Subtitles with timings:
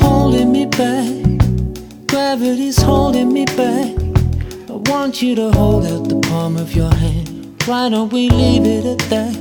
[0.00, 3.98] Holding me back, gravity's holding me back.
[4.68, 7.60] I want you to hold out the palm of your hand.
[7.66, 9.34] Why don't we leave it at that?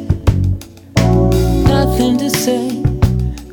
[1.67, 2.81] Nothing to say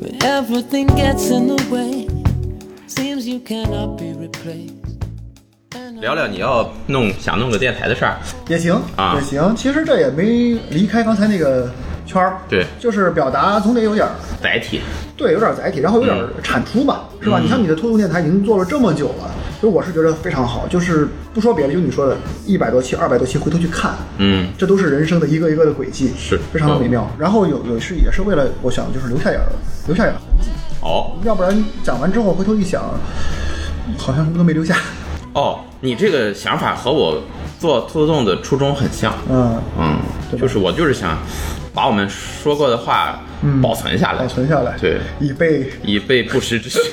[0.01, 2.07] but everything gets in the way.
[2.87, 4.76] Seems you cannot be replaced.
[5.99, 8.17] 聊聊你要弄想弄个电台的事儿。
[8.47, 9.55] 也行啊也行。
[9.55, 11.69] 其实这也没离开刚才那个
[12.05, 14.81] 圈儿，对就是表达总得有点儿载体，
[15.15, 17.39] 对，有点载体，然后有点产出吧，是吧？
[17.41, 20.67] 你像你的拖动电台已经做了这么久了，所以我是觉得非常好。
[20.67, 27.09] 就是不说别的，就你说的，一百多期、二百多期，回头去看，嗯，这都是人生的一个一个的轨迹，是非常的美妙。
[27.17, 29.47] 然后有有是也是为了，我想就是留下点儿
[29.87, 32.83] 留下点儿痕迹，哦要不然讲完之后回头一想，
[33.97, 34.77] 好像什么都没留下。
[35.33, 37.21] 哦，你这个想法和我
[37.59, 39.99] 做兔子洞的初衷很像，嗯，嗯，
[40.39, 41.17] 就是我就是想
[41.73, 43.61] 把我们说过的话嗯。
[43.61, 45.71] 保存下来，保存下来，对，以备。
[45.83, 46.79] 以备不时之需。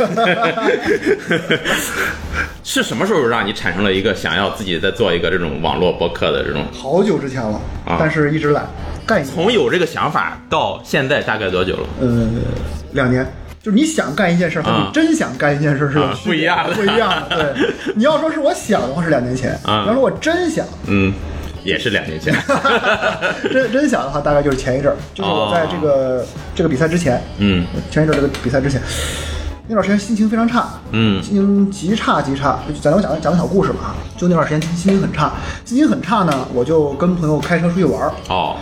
[2.62, 6.64] 是什么时候让你产生了一个想要自己再做一个这种网络博客的这种？
[6.72, 7.96] 好久之前了，啊。
[7.98, 8.66] 但是一直懒，
[9.06, 11.86] 干从有这个想法到现在大概多久了？
[12.00, 12.28] 呃，
[12.92, 13.26] 两年。
[13.64, 14.84] 就是你想干一件事儿和啊。
[14.86, 17.54] 你真想干一件事是有不一样的不一样的。
[17.54, 19.80] 对， 你要说是我想的话是两年前，啊。
[19.84, 21.10] 你要说我真想，嗯，
[21.64, 22.34] 也是两年前。
[23.50, 26.22] 真真想的话，大概就是前一阵儿，就是我在这个、
[26.54, 27.66] 这个比赛之前，嗯。
[27.90, 28.78] 前一阵儿这个比赛之前，
[29.66, 31.22] 那段时间心情非常差，嗯。
[31.22, 32.58] 心情极差极差。
[32.82, 35.32] 咱我讲讲个小故事吧啊，就那段时间心情很差，
[35.64, 38.12] 心情很差呢，我就跟朋友开车出去玩儿。
[38.28, 38.56] 哦，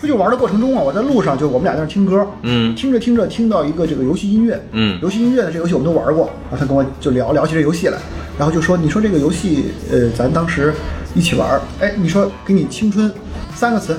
[0.00, 7.98] 出去玩的过程中啊，我在路上就我们俩在那听歌，嗯听着听着听到一个这个游戏音乐，嗯游戏音乐呢这游戏我们都玩过，然后他跟我就聊聊起这游戏来，
[8.38, 10.72] 然后就说你说这个游戏，呃，咱当时
[11.14, 13.10] 一起玩儿，哎，你说给你青春
[13.54, 13.96] 三个词。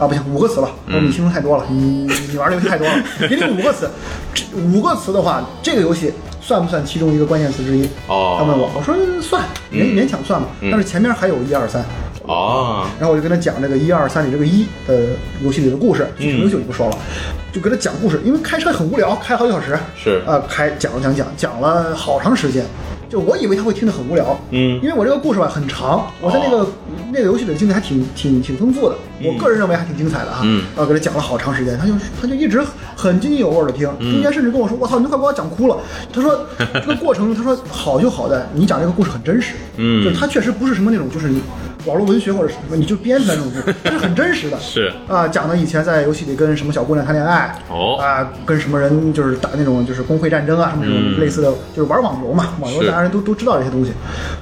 [0.00, 0.70] 啊，不行，五个词吧。
[0.86, 2.94] 我说你青春太多了，你你玩的游戏太多了，
[3.28, 3.86] 给你五个词。
[4.32, 6.10] 这五个词的话，这个游戏
[6.40, 7.86] 算不算其中一个关键词之一？
[8.06, 10.48] 哦他问我，我说算，勉勉强算吧。
[10.70, 11.84] 但是前面还有一二三，
[12.30, 15.08] 哦，然后我就跟他讲这个一二三里这个一的
[15.42, 16.96] 游戏里的故事，具体游戏我就不说了，
[17.52, 20.22] 就给他讲故事，因为开车很无聊，开好几小时，是。
[20.24, 22.64] 啊、开讲讲讲讲了好长时间。
[23.08, 24.80] 就我以为他会听得很无聊，嗯。
[24.80, 26.66] 因为我这个故事吧很长，我在那个、哦。
[27.12, 30.42] 那个游戏里的经历还挺挺挺丰富的，我个人认为还挺精彩的哈。
[30.44, 30.62] 嗯。
[30.76, 32.62] 然后给他讲了好长时间，他就他就一直
[32.94, 34.12] 很津津有味的听，嗯。
[34.12, 35.76] 中间甚至跟我说：“我操，你都快把我讲哭了。”
[36.14, 40.04] 他说 这个过程，他说好就好在你讲这个故事很真实，嗯。
[40.04, 41.42] 就是他确实不是什么那种就是你
[41.86, 44.58] 网络文学或者什么你就编出来那种故事，这是很真实的。
[44.60, 53.92] 是啊，讲的以前在游戏里跟什么小姑娘谈恋爱，哦啊，跟什么人就是打那种就是工会战争啊，什么这种嗯类似的，就是玩网游嘛，网游大家人都都知道这些东西，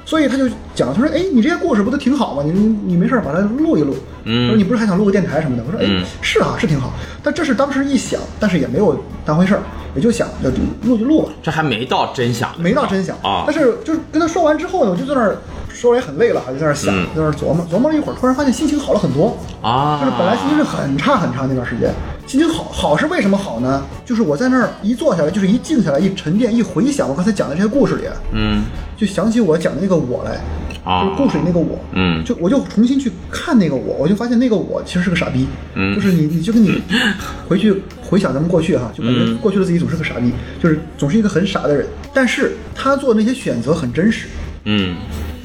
[0.04, 2.43] 所以他就讲，他说，哎，你这些故事不都挺好吗？
[2.44, 5.62] 你你没事把它录一录，嗯他说你不是还想录个电台什么的？
[5.66, 9.62] 我说，哎嗯，是啊，是挺好，但这是当时一想，但是也没有当回事儿，
[9.94, 10.50] 也就想就
[10.88, 15.37] 录就录吧，这还没到真想，没到真想啊但是就是跟他说完之后呢，我就在那儿
[15.78, 17.06] 说了也很累了，就在那儿想，嗯。
[17.15, 19.39] 在那儿琢磨琢磨了一会儿，突然发现心情好了很多。
[19.62, 21.93] 啊，就是本来心情是很差很差那段时间，
[22.27, 23.84] 心情好好是为什么好呢？
[24.05, 28.03] 就是我在那儿一坐下来，就是一静下来，一沉淀，一回想我刚才讲的这些故事里，
[28.33, 28.65] 嗯。
[28.97, 30.41] 就想起我讲的那个我来，
[30.83, 32.25] 啊就是故事里那个我，嗯。
[32.25, 35.94] 就我就重新去看那个我，我就发现那个我其实是个傻逼，嗯。
[35.94, 36.83] 就是你你就跟你
[37.49, 39.38] 回去回想咱们过去哈，就感觉嗯。
[39.38, 44.27] 过去的自己总是个傻逼，就是总是一个很傻的人，但是他做的那些选择很真实，
[44.65, 44.97] 嗯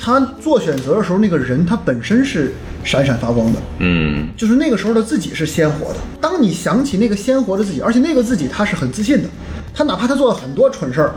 [0.05, 2.51] 他做选择的时候，那个人他本身是
[2.83, 5.95] 闪闪发光的，嗯就是那个时候的自己是鲜活的。
[6.19, 9.29] 当你想起那个鲜活的自己，而且那个自己他是很自信的，
[9.73, 11.13] 他哪怕他做了很多蠢事儿，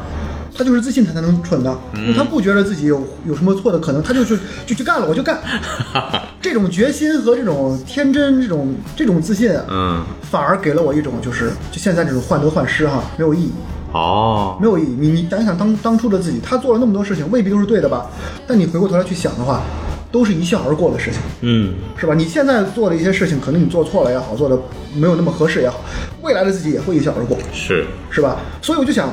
[0.57, 5.41] 他就是自信他才能蠢的，因为他不觉得自己有有什么错的可能，他就去就去干了，我就干。
[6.41, 13.51] 这种决心和这种天真，这种这种自信啊，嗯，反而给了我一种就是就现在这种患得患失哈，没有意义。
[13.97, 14.97] 哦，没有意义。
[14.99, 18.07] 你你想一想当当初的自己，他做了那么多事情，未必都是对的吧？
[18.47, 19.63] 但你回过头来去想的话，
[20.13, 21.21] 都是一笑而过的事情。
[21.41, 22.15] 嗯是吧？
[22.15, 24.59] 你现在做的一些事情，可能你做错了也好，做的
[24.95, 25.81] 没有那么合适也好，
[26.23, 28.37] 未来的自己也会一笑而过，是，是吧？
[28.61, 29.09] 所以我就想，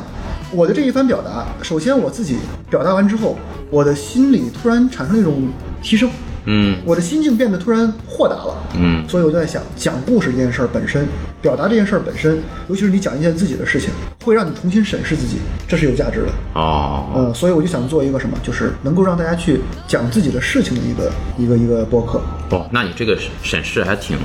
[0.51, 2.37] 我的这一番表达，首先我自己
[2.69, 3.37] 表达完之后，
[3.69, 5.47] 我的心里突然产生了一种
[5.81, 6.09] 提升，
[6.45, 8.55] 嗯我的心境变得突然豁达了。
[8.75, 11.07] 嗯所以我就在想，讲故事这件事儿本身，
[11.41, 13.89] 表达这件事儿本身，尤其是你讲一件自己的事情，
[14.23, 15.37] 会让你重新审视自己，
[15.67, 16.27] 这是有价值的。
[16.55, 22.21] 哦，嗯，所以我就想做一个什么，就是能够让大家去讲自己的事情的一个一个一个播客。
[22.49, 24.17] 哦，那你这个审视还挺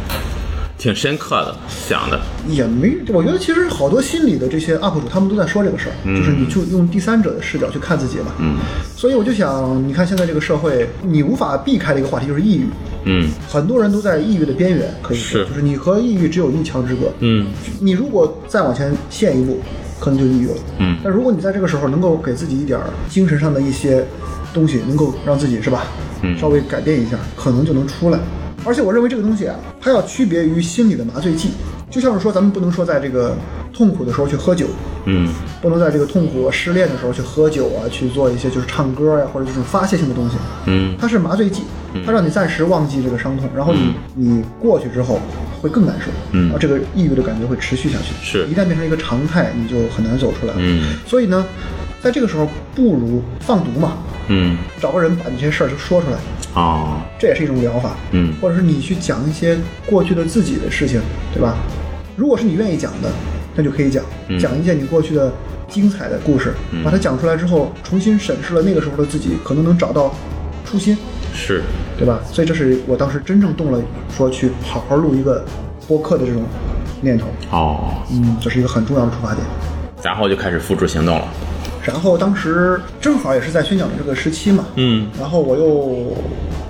[0.78, 2.19] 挺深刻的想的。
[2.48, 8.32] 也没，我觉得其实好多心理的这些 UP 主他们都在说这个事儿，就是你就用第三者的视角去看自己嘛。
[8.38, 8.56] 嗯，
[8.96, 12.66] 所以我就想，你看现在这个社会，你无法避开的一个话题就是抑郁，
[13.04, 17.12] 嗯很多人都在抑郁的边缘，可以说是就是你和抑郁只有一墙之隔。
[17.19, 17.48] 嗯
[17.80, 19.58] 你如果再往前陷一步，
[19.98, 20.54] 可能就抑郁了。
[20.78, 22.78] 嗯但如果你在这个时候能够给自己一点
[23.08, 24.04] 精神上的一些
[24.54, 25.84] 东西，能够让自己是吧，
[26.22, 28.19] 嗯稍微改变一下，可能就能出来。
[28.69, 31.53] 而且我认为这个东西啊，它要区别于心理的麻醉剂，
[31.91, 33.35] 就像是说咱们不能说在这个
[33.73, 34.67] 痛苦的时候去喝酒，
[35.06, 35.32] 嗯
[35.62, 40.37] 不能在这个痛苦失恋的时候去喝酒啊，去做一些就是唱歌呀、或者这种发泄性的东西。
[40.67, 41.62] 嗯它是麻醉剂，
[42.05, 45.19] 它让你暂时忘记这个伤痛，然后你、你过去之后
[45.62, 48.12] 会更难受，嗯然后这个抑郁的感觉会持续下去。
[48.23, 50.59] 是一旦变成一个常态，你就很难走出来了。
[50.61, 51.47] 嗯所以呢，
[52.03, 53.99] 在这个时候不如放毒嘛，
[54.29, 56.17] 嗯找个人把这些事儿就说出来，
[56.55, 57.97] 哦这也是一种疗法。
[58.12, 61.00] 嗯或者是你去讲一些过去的自己的事情，
[61.35, 61.56] 对吧？
[62.17, 63.11] 如果是你愿意讲的，
[63.55, 65.33] 那就可以讲，嗯讲一件你过去的
[65.69, 66.55] 精彩的故事，
[66.85, 70.15] 把它讲出来之后，重新审视了那个时候的自己，可能能找到
[70.65, 70.97] 初心，
[71.35, 71.62] 是
[71.97, 72.21] 对吧？
[72.33, 73.81] 所以这是我当时真正动了
[74.17, 75.45] 说去好好录一个
[75.87, 76.43] 播客的这种
[77.00, 79.45] 念头，哦，嗯，这是一个很重要的出发点。
[80.00, 81.29] 然后就开始付诸行动了。
[81.88, 86.14] 然后当时正好也是在宣讲的这个时期嘛，嗯然后我又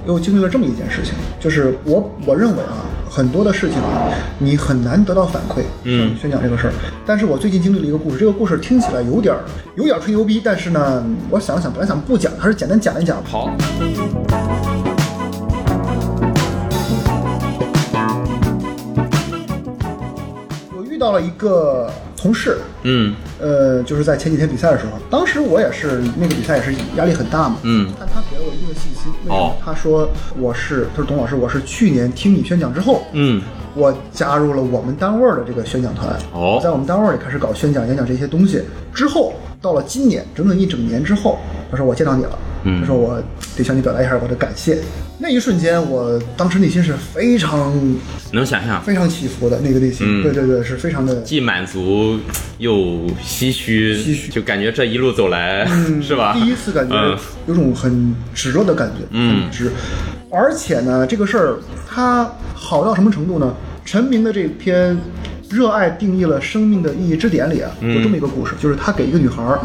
[0.06, 6.72] 又经历了这么一件事情，就是我我认为啊，很多的事情啊，你很难得到反馈，嗯宣讲这个事儿。
[7.04, 9.40] 但是我最近经历了一个故事，这个故事听起来有点儿
[9.74, 13.20] 有点儿吹牛逼，但是呢，我想了想，本来想不讲，还是简单讲一讲。
[13.24, 13.50] 好，
[20.98, 23.14] 遇到了一个同事，嗯。
[23.40, 27.88] 呃，就是在前几天比赛的时候，当时我也是那个比赛也是压力很大嘛，嗯。
[28.00, 29.32] 但他给了我一定的信心，为什么？
[29.32, 29.54] 哦。
[29.64, 33.40] 他说我是，他说董老师，我是去年听你宣讲之后，嗯。
[33.76, 36.58] 我加入了我们单位的这个宣讲团，哦。
[36.60, 38.60] 在我们单位儿里开始搞宣讲、演讲这些东西。
[38.92, 41.38] 之后到了今年，整整一整年之后，
[41.70, 43.22] 他说我见到你了，嗯他说我
[43.56, 44.78] 得向你表达一下我的感谢。
[45.20, 47.72] 那一瞬间，我当时内心是非常
[48.30, 52.16] 能想象，非常起伏的，那个内心，嗯对对对，是非常的既满足
[52.58, 52.76] 又
[53.24, 55.66] 唏嘘，唏嘘就感觉这一路走来，
[56.00, 56.34] 是吧？
[56.34, 57.18] 第一次感觉嗯
[57.48, 59.72] 有种很直了的感觉，嗯很直。
[60.30, 61.58] 而且呢，这个事儿
[61.88, 63.52] 它好到什么程度呢？
[63.84, 64.94] 陈明的这篇
[65.50, 69.58] 《热爱定义了生命的意义之点》里啊，嗯有这么一个故事，就是他给一个女孩儿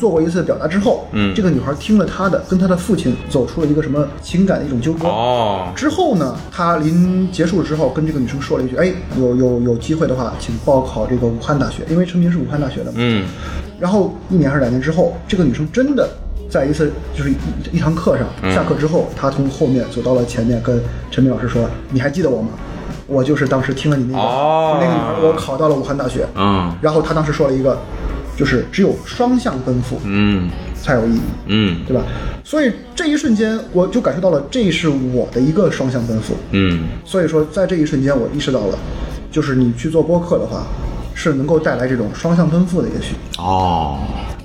[0.00, 5.06] 做过一次表达之后，嗯这个女孩听了他的，跟他的父亲走出了一个什么情感的一种纠葛。
[5.06, 13.26] 哦，之后呢，他临结束之后跟这个女生说了一句：“哎，有有有机会的话，请报考这个武汉大学，因为陈明是武汉大学的嘛。”嗯
[13.78, 16.08] 然后一年还是两年之后，这个女生真的
[16.50, 17.34] 在一次就是一
[17.72, 20.80] 一堂课上，嗯下课之后，她从后面走到了前面，跟
[21.10, 22.48] 陈明老师说：“你还记得我吗？
[23.06, 26.24] 我就是当时听了你那个、哦那个女孩，我考到了武汉大学。
[26.36, 27.76] 嗯然后她当时说了一个，
[28.40, 31.20] 就是只有双向奔赴嗯才有意义。
[31.48, 32.02] 嗯对吧？
[32.42, 36.34] 所以这一瞬间，我就感受到了，这是我的一个双向奔赴。
[36.52, 38.78] 嗯所以说，在这一瞬间，我意识到了，
[39.30, 40.64] 就是你去做播客的话，
[41.14, 43.14] 是能够带来这种双向奔赴的，也许。
[43.36, 43.98] 哦，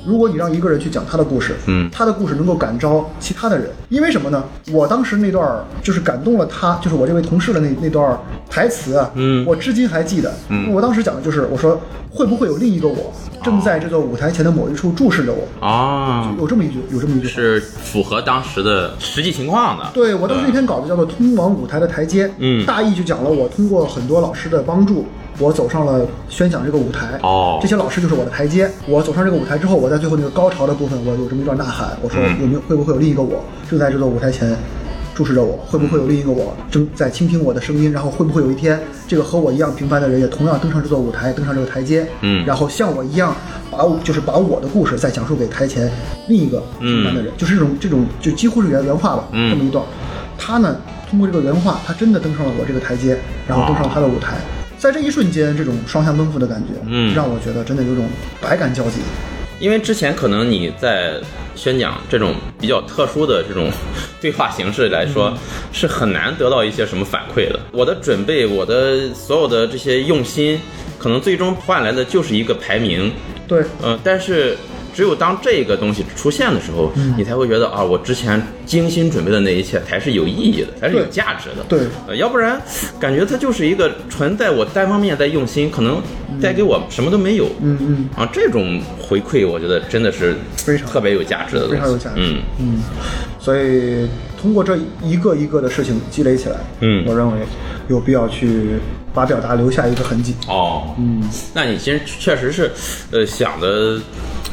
[0.05, 4.43] 如果你让一个人去讲他的故事，嗯他的故事能够感召其他的人，因为什么呢？
[4.73, 8.19] 我当时那段儿就是感动了他，就是我这位同事的那那段儿
[8.55, 10.33] 台词啊，嗯我至今还记得。
[10.47, 11.77] 嗯我当时讲的就是我说
[12.09, 13.11] 会不会有另一个我
[13.43, 17.27] 正在这个舞台前的某一处注视着我，啊，有这么一句，有这么一句。
[17.27, 19.85] 是符合当时的实际情况的。
[19.93, 25.05] 对我当时那篇稿子叫做《通往舞台的台阶》，嗯大意就讲了我通过很多老师的帮助，
[25.37, 27.19] 我走上了宣讲这个舞台。
[27.21, 28.71] 哦这些老师就是我的台阶。
[28.87, 34.55] 我走上这个舞台之后，我在最后那个高潮的部分，我有这么一段呐喊，我说嗯有没有会不会有另一个我正在这座舞台前
[35.15, 35.57] 注视着我？
[35.65, 37.89] 会不会有另一个我正在倾听我的声音？
[37.91, 42.05] 然后会不会有一天，这个和我一样平凡的人也同样登上这座舞台，登上这个台阶？
[42.21, 43.33] 嗯然后像我一样，
[43.71, 45.89] 把我就是把我的故事再讲述给台前
[46.27, 49.83] 另一个平凡的人，就是这种这种就几乎是原原话吧，嗯这么一段。
[50.37, 50.75] 他呢，
[51.09, 53.17] 通过这个原话，他真的登上了我这个台阶，
[53.47, 54.35] 然后登上他的舞台。
[54.77, 58.05] 在这一瞬间，这种双向奔赴的感觉，嗯让我觉得真的有种
[58.41, 58.99] 百感交集。
[59.59, 61.13] 因为之前可能你在
[61.55, 63.71] 宣讲这种比较特殊的这种
[64.19, 65.33] 对话形式来说，
[65.71, 67.59] 是很难得到一些什么反馈的。
[67.71, 70.59] 我的准备，我的所有的这些用心，
[70.99, 73.11] 可能最终换来的就是一个排名。
[73.47, 74.57] 对，嗯、但是
[74.95, 81.65] 只有当这个东西出现的时候，你才会觉得啊，我之前精心准备的那一切才是有意义的，才是有价值的。
[81.67, 82.59] 对呃，要不然
[82.97, 86.01] 感觉它就是一个纯在我单方面在用心，可能
[86.41, 87.47] 带给我什么都没有。
[87.61, 92.15] 嗯嗯，啊，这种回馈我觉得真的是非常特别有价值的东西，非常有价值。
[92.15, 92.41] 嗯。
[92.59, 92.83] 嗯，
[93.37, 94.07] 所以
[94.41, 97.03] 通过这一个一个的事情积累起来，嗯。
[97.05, 97.39] 我认为
[97.89, 98.79] 有必要去
[99.13, 100.33] 把表达留下一个痕迹。
[100.47, 101.21] 哦，嗯，
[101.53, 102.71] 那你其实确实是，
[103.11, 103.99] 呃，想的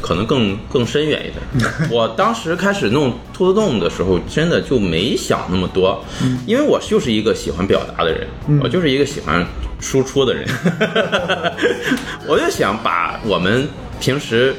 [0.03, 1.71] 可能更更深远一点。
[1.89, 6.03] 我当时开始弄兔子洞的时候，真的就没想那么多，
[6.45, 8.27] 因为我就是一个喜欢表达的人，
[8.61, 9.45] 我就是一个喜欢
[9.79, 10.45] 输出的人，
[12.27, 13.65] 我就想把我们
[14.01, 14.53] 平时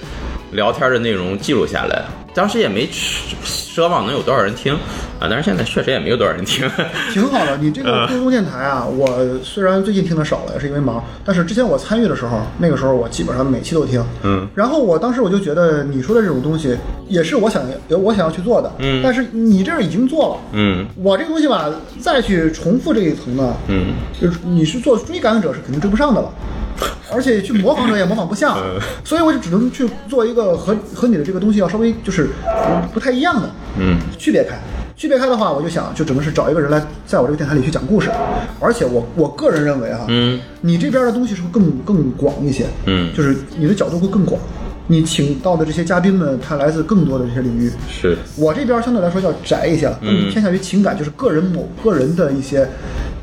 [0.52, 2.06] 聊天的内容记录下来。
[2.34, 2.88] 当时也没
[3.44, 4.74] 奢望能有多少人听
[5.20, 6.68] 啊，但是现在确实也没有多少人听。
[7.12, 14.04] 挺好的，你这个故宫电台啊，我虽然最近听的少了，也是因为忙，但是之前我参与的时候，那个时候我基本上每期都听。
[14.22, 16.76] 嗯，然后我当时我就觉得你说的这种东西，
[17.08, 18.70] 也是我想要我想要去做的。
[18.78, 20.40] 嗯但是你这儿已经做了。
[20.52, 26.28] 嗯我这个东西吧，再去重复这一层呢，嗯，就是你是做追赶者是肯定追不上的了，
[27.12, 28.80] 而且去模仿者也模仿不像，嗯。
[29.04, 32.28] 所以我就只能去做一个和和你的这个东西要稍微就是
[32.84, 34.56] 不不太一样的，嗯，区别开。
[34.96, 38.10] 区别开的话，我就想就只能是找一个人来在我这个电台里去讲故事，
[38.60, 43.12] 而且我我个人认为哈，嗯，你这边的东西是会更更广一些，嗯。
[43.12, 44.40] 就是你的角度会更广，
[44.86, 50.30] 你请到的这些嘉宾们，他来自更多的这些领域，是，我这边相对来说要窄一些了，更嗯。
[50.30, 52.66] 偏向于情感，就是个人某个人的一些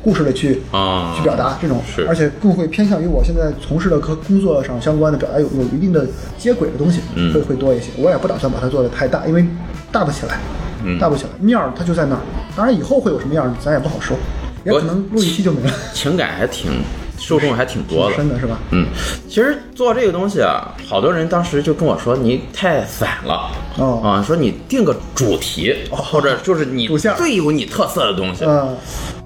[0.03, 1.13] 故事的去啊。
[1.17, 2.07] 去表达这种，是。
[2.07, 6.05] 而且更会偏向于我现在从事的和工作上相关的表达有有一定的
[6.37, 7.33] 接轨的东西，嗯。
[7.33, 7.87] 会会多一些。
[7.97, 9.45] 我也不打算把它做的太大，因为
[9.91, 10.39] 大不起来，
[10.83, 10.97] 嗯。
[10.99, 12.21] 大不起来，面儿它就在那儿。
[12.55, 14.17] 当然以后会有什么样，咱也不好说，
[14.65, 16.71] 也我可能录一期就没了，情感还挺
[17.17, 18.59] 受众还挺多的，真的是吧？
[18.71, 18.87] 嗯，
[19.29, 24.01] 其实做这个东西啊，好多人当时就跟我说你太散了，哦。
[24.03, 28.43] 啊，说你定个主题，或者就是你最有你特色的东西。
[28.43, 28.75] 嗯，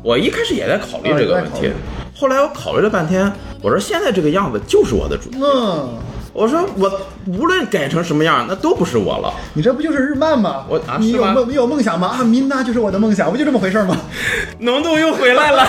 [0.06, 1.72] 我一开始也在考虑这个问题
[2.16, 5.40] 后来我考虑了半天，我说现在这个样子就是我的主题。
[5.42, 5.98] 嗯，
[6.32, 9.34] 我说我无论改成什么样，那都不是我了。
[9.56, 10.64] 你这不就是日漫吗？
[10.70, 12.18] 我啊你有梦，你有梦想吗？
[12.20, 13.98] 啊，米娜就是我的梦想，不就这么回事吗？
[14.60, 15.68] 浓度又回来了。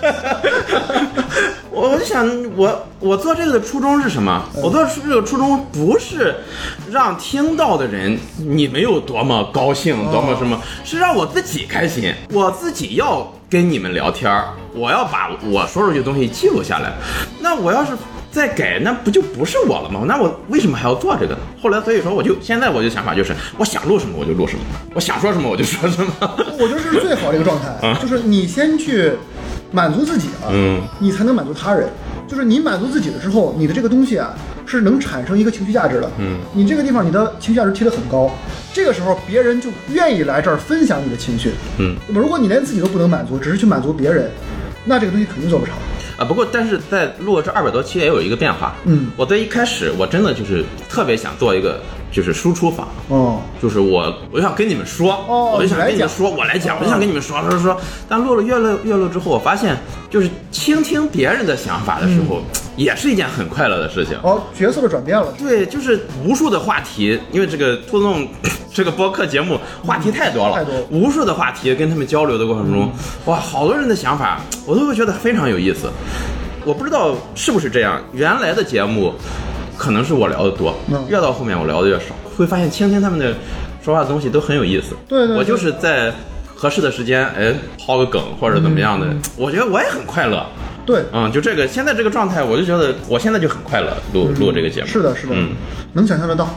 [1.72, 4.44] 我我就想，我我做这个的初衷是什么？
[4.56, 6.34] 我做这个初衷不是
[6.90, 12.12] 让听到的人你们有多么高兴，多么什么，是让我自己开心。
[12.32, 16.92] 我自己要跟你们聊天儿，我要把我说出去的东西记录下来。
[17.40, 17.92] 那我要是
[18.32, 20.02] 再改，那不就不是我了吗？
[20.06, 21.40] 那我为什么还要做这个呢？
[21.62, 26.12] 后来所以说，我就现在我就想法就是，我想录什么我就录什么，我想说什么我就说什么。
[26.58, 29.12] 我觉得这是最好的一个状态， 就是你先去
[29.70, 31.88] 满足自己了，嗯你才能满足他人。
[32.26, 34.34] 就是你满足自己了之后，你的这个东西啊
[34.64, 36.08] 是能产生一个情绪价值的。
[36.18, 38.30] 嗯，你这个地方你的情绪价值提得很高，
[38.72, 41.50] 这个时候别人就愿意来这儿分享你的情绪。
[41.78, 44.30] 嗯，如果你连自己都不能满足，只是去满足别人，
[44.84, 45.74] 那这个东西肯定做不长。
[46.20, 48.74] 啊，不过但是在录了这二百多期也有一个变化。
[48.84, 51.80] 嗯我在一开始我真的就是特别想做一个
[52.12, 57.80] 就是输出法，哦，就是我我就想跟你们说，哦我就想跟你们说，我来讲，哦我就想跟你们说说说。
[58.06, 59.74] 但录了越录越录之后，我发现
[60.10, 62.42] 就是倾听别人的想法的时候，
[62.80, 64.16] 也是一件很快乐的事情。
[64.22, 65.30] 哦，角色的转变了。
[65.38, 68.26] 对，就是无数的话题，因为这个兔弄
[68.72, 72.90] 这个播客节目话题太多了，太多无数的话题跟他们交流的过程中，
[73.26, 75.90] 哇，好多人的想法我都会觉得非常有意思。
[76.64, 79.12] 我不知道是不是这样，原来的节目
[79.76, 83.34] 可能是我聊的多，嗯越到后面我聊的越少，会发现倾听他们的
[83.84, 84.96] 说话的东西都很有意思。
[85.06, 86.10] 对对对我就是在
[86.54, 87.54] 合适的时间，哎，
[87.86, 90.46] 抛个梗或者怎么样的，嗯我觉得我也很快乐。
[90.90, 94.86] 对，嗯，就这个现在这个状态，我就觉得我现在就很快乐，录录这个节目。
[94.86, 95.50] 嗯是的，是的，嗯。
[95.92, 96.48] 能想象得到。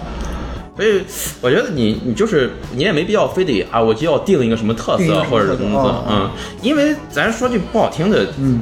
[0.75, 1.03] 所以
[1.39, 6.29] 我觉得你你就是你也没必要非得啊，我就要定一个什么特色或者什么啊嗯，
[6.63, 8.61] 因为咱说句不好听的，嗯，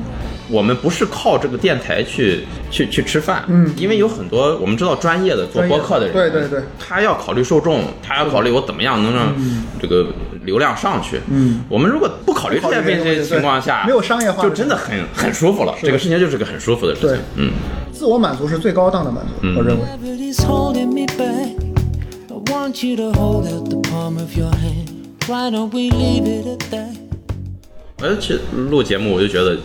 [0.51, 3.73] 我们不是靠这个电台去去去吃饭，嗯。
[3.77, 9.33] 因为有很多我们知道专业的做播客的人，对对对，他要考虑受众，他要考虑我怎么样能让
[9.81, 10.07] 这个
[10.43, 17.11] 流量上去，嗯，我们如果不考虑这些这些情况下，没有商业化就真的很很舒服了，这个事情就是个很舒服的事对。
[17.13, 17.51] 情，嗯。
[17.93, 19.85] 自我满足是最高档的满足，我认为。
[19.85, 21.55] Gravity's holding me back.
[22.29, 24.89] I want you to hold out the palm of your hand.
[25.27, 26.95] Why don't we leave it at that?
[28.01, 28.39] 而且
[28.69, 29.55] 录节目，我就觉得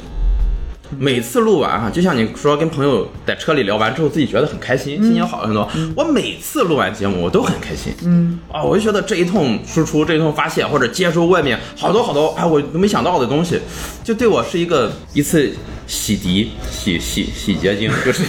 [0.98, 5.68] 每次录完哈，就像你说跟朋友在车里聊完之后，自己觉得很开心，心情好很多。
[5.96, 7.92] 我每次录完节目，我都很开心。
[8.04, 13.60] 嗯，啊，我就觉得这一通输出，这一通发泄，或者接收外面好多好多哎，我都没想到的东西，
[14.04, 15.52] 就对我是一个一次
[15.86, 18.24] 洗涤、洗洗洗洁精，就是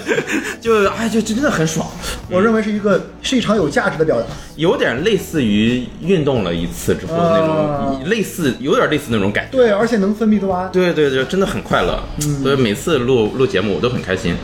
[0.60, 1.86] 就哎，就真的很爽。
[2.28, 4.26] 我认为是一个是一场有价值的表达。
[4.56, 9.56] 有点类似于运动了一次之后的那种，啊类似有点类似那种感觉。
[9.56, 10.70] 对，而且能分泌多巴胺。
[10.70, 11.98] 对对对，真的很快乐。
[12.42, 14.34] 所以每次录录节目我都很开心。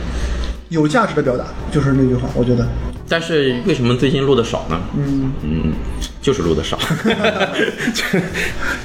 [0.69, 2.67] 有价值的表达就是那句话，我觉得
[3.07, 4.77] 但是为什么最近录的少呢？
[4.97, 5.73] 嗯，嗯，
[6.21, 6.77] 就是录的少。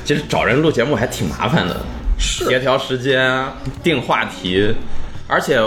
[0.04, 1.80] 其 实 找人录节目还挺麻烦的，是
[2.22, 3.44] 协调时间、
[3.82, 4.72] 定话题，
[5.26, 5.60] 而且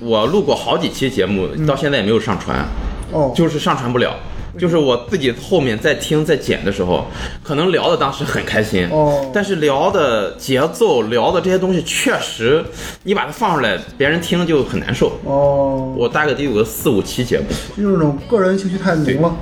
[0.00, 2.66] 我录过好几期节目，到现在也没有上传，
[3.12, 4.12] 哦，就是上传不了。
[4.56, 7.04] 就是我自己后面在听在剪的时候，
[7.42, 12.64] 可能聊的当时很开心，哦但是聊的节奏、聊的这些东西，确实
[13.02, 15.18] 你把它放出来，别人听就很难受。
[15.24, 17.46] 哦，我大概得有个四五期节目，
[17.76, 19.34] 就是那种个人情绪太浓了？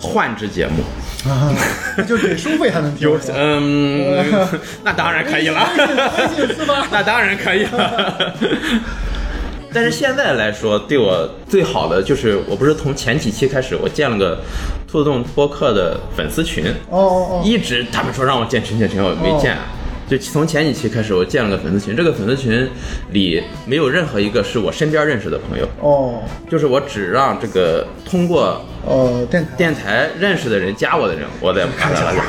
[0.00, 1.52] 换制节目，啊，
[2.06, 3.08] 就得收费才能听。
[3.20, 4.28] 是吧嗯，
[4.84, 5.68] 那当然可以了？
[6.90, 8.34] 那当然可以了。
[9.72, 14.38] 但是现在来说，对我最好的就是，我不是从前几期开始，我建了个
[14.90, 19.56] 兔子洞播客的粉丝群，哦哦一直他们说让我建群建群，我没建。
[20.08, 22.68] 就从前几期开始，我建了个粉丝群，这个粉丝群
[23.10, 32.22] 里没有任何一个是我身边认识的朋友，哦哦就是我只让这个通过呃，电台电台认识的人加我的人，我再看看了，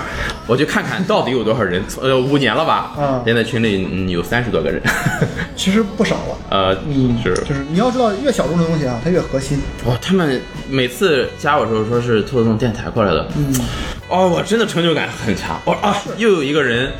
[0.48, 1.84] 我去看看到底有多少人。
[2.01, 2.96] 呃，五年了吧？
[2.98, 4.81] 嗯现在群里嗯有三十多个人。
[5.55, 6.38] 其实不少了。
[6.50, 9.60] 呃，嗯，是就是你要知道，越小众的东西啊，它越核心。
[9.86, 13.53] 哦，他们每次加我的时候说是兔子洞电台过来的，嗯，
[14.10, 15.62] 哦，我真的成就感很强。
[15.65, 16.91] 哦啊，又有一个人。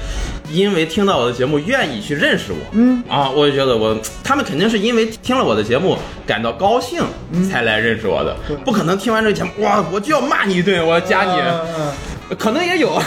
[0.52, 3.04] 因为听到我的节目，愿意去认识我，嗯。
[3.08, 7.02] 啊，我就觉得我他们肯定是因为听了我的节目感到高兴，
[7.50, 8.36] 才来认识我的，
[8.66, 13.02] 不可能听完这个节目，哇，我就要骂你一顿，我要加你，可能也有，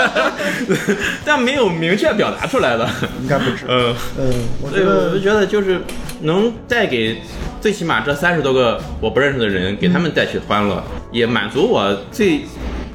[1.24, 2.88] 但没有明确表达出来的。
[3.22, 3.64] 应该不止。
[3.68, 5.80] 嗯，嗯，我所以觉得我就觉得就是
[6.22, 7.20] 能带给
[7.60, 12.40] 最起码这三十多个我不认识的人，给他们带去欢乐，也满足我最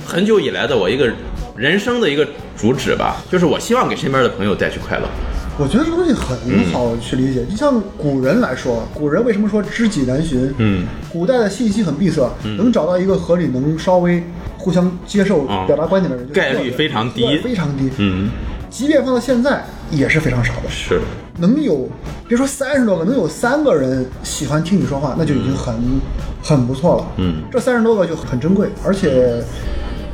[0.06, 1.08] 很久以来的我一个
[1.56, 2.28] 人生的一个
[2.58, 5.08] 主旨吧，就是我希望给身边的朋友带去快乐。
[5.60, 6.38] 我觉得这个东西很
[6.72, 7.46] 好去理解。
[7.46, 10.52] 就像古人来说，古人为什么说知己难寻？
[10.58, 12.28] 嗯，古代的信息很闭塞，
[12.58, 14.24] 能找到一个合理、能稍微
[14.58, 17.92] 互相接受、啊表达观点的人，就概率非常低非常低。
[17.98, 18.30] 嗯，
[18.70, 20.70] 即便放到现在，也是非常少的。
[20.70, 21.02] 是，
[21.38, 21.88] 能有
[22.28, 25.76] 别说三十多个，能有三个人喜欢听你说话，那就已经很、
[26.42, 27.06] 很不错了。
[27.18, 29.44] 嗯，这三十多个就很珍贵，而且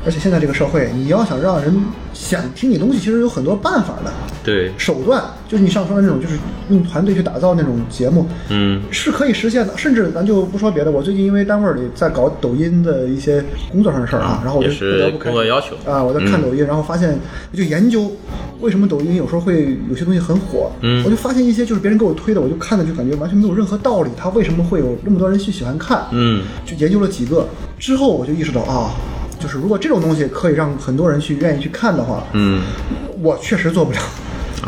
[0.06, 1.76] 而且现在这个社会，你要想让人
[2.14, 4.12] 想听你东西，其实有很多办法的。
[4.44, 6.38] 对，手段，就是你上说的那种，就是
[6.70, 9.78] 用团队去打造那种节目，嗯是可以实现的。
[9.78, 17.20] 甚至咱就不说别的，我最近因为单位里在搞抖音的一些工作上的事儿啊，然后我就是不得不开工作要求啊，我在看抖音，然后发现
[17.52, 18.10] 我就研究
[18.62, 26.06] 为什么抖音有时候会有些东西很火，嗯我就发现一些就是别人给我推的，我就看的就感觉完全没有任何道理，他为什么会有那么多人去喜欢看？
[26.12, 27.46] 嗯，就研究了几个
[27.78, 28.92] 之后，我就意识到啊。
[29.40, 32.62] 就是如果这种东西可以让很多人去愿意去看的话，嗯，
[33.22, 34.00] 我确实做不了，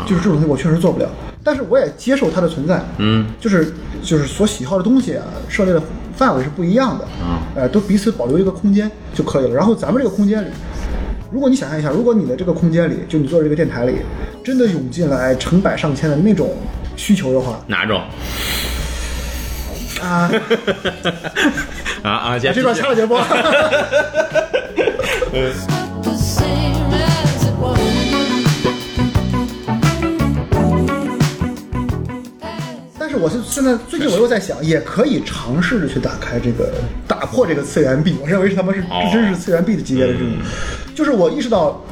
[0.06, 1.08] 就是这种东西我确实做不了，
[1.42, 5.82] 但是我也接受它的存在，嗯，就是就是所喜好的东西啊，涉猎的
[6.16, 9.54] 范围是不一样的，啊，呃，都彼此保留一个空间就可以了。
[9.54, 10.48] 然后咱们这个空间里，
[11.32, 13.96] 如果你想象一下，如果你的这个空间里，就你做的这个电台里，
[14.44, 16.54] 真的涌进来成百上千的那种
[16.96, 18.00] 需求的话，哪种？
[20.02, 20.30] 啊，
[22.02, 23.02] 啊啊，接这段掐了节
[33.10, 36.72] 是我是现在最近我又在想，也可以尝试着去打开这个
[37.08, 38.14] 打破这个次元壁。
[38.22, 39.10] 我认为是他们是哦。
[39.12, 40.28] 真是次元壁的级别的这种，
[40.94, 41.82] 就是我意识到，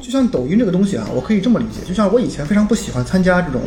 [0.00, 3.60] 就像抖音这个东西啊，我可以这么理解，就像我以前非常不喜欢参加这种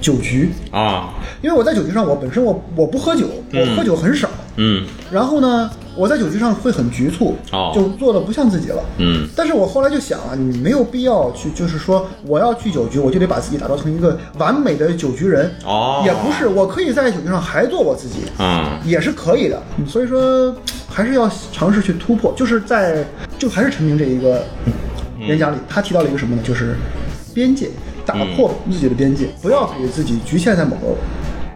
[0.00, 8.82] 酒局，啊，因为我在酒局上，我本身我我不喝酒，我喝酒很少，嗯然后呢，我在酒局上会很局促，哦就做的不像自己了。
[8.98, 15.52] 嗯但是我后来就想啊，你没有必要去，就是说我要去酒局，我就得把自己打造成一个完美的酒局人。
[15.64, 19.62] 哦也不是，我可以在酒局上还做我自己，啊，也是可以的。
[19.76, 20.54] 嗯所以说，
[20.88, 23.04] 还是要尝试去突破，就是在
[23.38, 24.42] 就还是陈明这一个
[25.18, 26.42] 演讲里，他提到了一个什么呢？
[26.42, 26.74] 就是
[27.34, 27.70] 边界，
[28.06, 30.96] 打破自己的边界，不要给自己局限在某个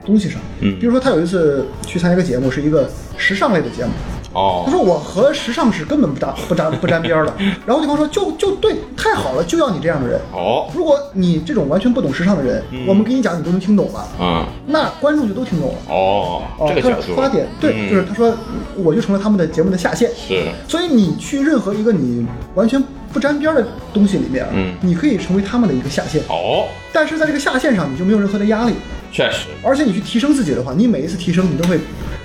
[0.07, 0.41] 东西上。
[0.61, 2.89] 嗯比如说他有一次去参加一个节目，是一个
[3.19, 3.91] 时尚类的节目。
[4.33, 7.33] 他哦，说我和时尚是根本不搭 不沾不沾边儿的。
[7.65, 10.21] 然后对方说就就对，太好了，就要你这样的人。
[10.31, 15.79] 哦，如果你这种完全不懂时尚的人，我们给你讲你都能听懂了，啊，那观众就都听懂了。
[15.89, 18.37] 哦，这个角度，发点对，嗯就是他说
[18.77, 20.11] 我就成了他们的节目的下线。
[20.15, 22.83] 是，所以你去任何一个你完全
[23.15, 28.75] 不沾边儿的东西里面，嗯你可以成为他们的一个下线，哦，但是在这个下线上你就没有任何的压力，
[29.17, 31.79] 确实，而且你去提升自己的话，你每一次提升你都会，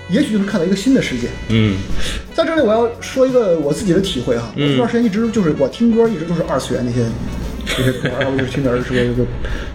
[0.09, 1.29] 也许就能看到一个新的世界。
[1.47, 1.77] 嗯。
[2.33, 7.05] 在这里我要说一个我自己的体会哈，我这段时间一直就是我听歌一直都是二次元那些
[7.65, 9.25] 这些歌，然后就是听点儿这个这个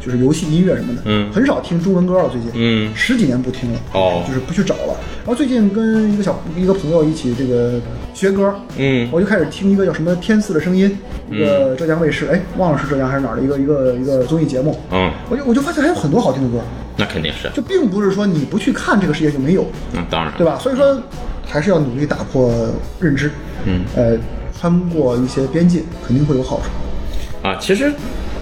[0.05, 1.33] 就是游戏音乐什么的，嗯。
[1.33, 2.93] 很少听中文歌了，最近，嗯。
[2.95, 4.23] 十几年不听了，哦。
[4.29, 5.01] 就是不去找了。
[5.25, 7.81] 然后最近跟一个小一个朋友一起这个
[8.17, 9.07] 学歌，嗯。
[9.13, 10.99] 我就开始听一个叫什么《天赐的声音》，
[11.35, 16.65] 一个浙江卫视，哎，忘了是浙江还是哪儿的一个一个一个综艺节目，嗯，我就我就发现还有很多好听的歌，
[16.97, 20.59] 那肯定是，就并不是说你不去看这个世界就没有，嗯，当然，对吧？
[20.59, 20.99] 所以说
[21.45, 22.51] 还是要努力打破
[22.99, 23.31] 认知，
[23.67, 24.17] 嗯，呃，
[24.59, 27.47] 穿过一些边界肯定会有好处。
[27.47, 27.93] 啊，其实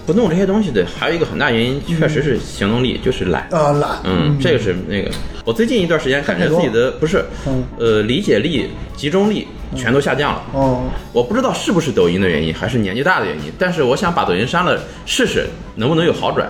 [0.07, 3.49] 不弄这些东西的还有一个很大原因，确实是行动力，就是懒。
[3.51, 5.11] 啊，懒，嗯，这个是那个，
[5.45, 10.43] 我最近一段时间感觉自己的不是嗯，呃，理解力、集中力全都下降了。
[10.53, 16.49] 哦，我不知道是不是抖音的原因，还是年纪大的原因，但是我想把抖音删了试试，能不能有好转。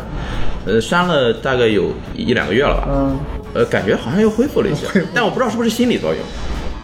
[0.67, 3.19] 呃，删了大概有一两个月了吧，嗯，
[3.55, 6.19] 呃，感觉好像又恢复了一些，但我不知道是不是心理作用。